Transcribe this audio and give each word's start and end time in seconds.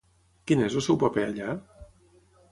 Quin 0.51 0.61
és 0.67 0.77
el 0.79 0.83
seu 0.85 0.97
paper 1.03 1.25
allà? 1.25 1.51